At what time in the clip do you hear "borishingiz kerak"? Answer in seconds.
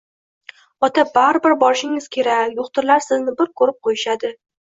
1.65-2.55